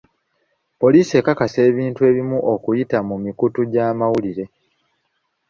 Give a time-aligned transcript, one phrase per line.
[0.81, 4.45] Poliisi ekakasa ebintu ebimu okuyita mu mikutu gy'amawulire.